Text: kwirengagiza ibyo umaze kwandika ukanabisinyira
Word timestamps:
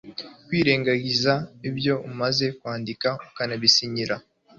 kwirengagiza 0.45 1.33
ibyo 1.69 1.93
umaze 2.09 2.45
kwandika 2.59 3.09
ukanabisinyira 3.27 4.15